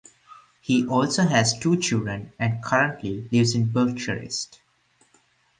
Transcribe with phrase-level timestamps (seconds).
[0.61, 4.59] He also has two children and currently lives in Bucharest.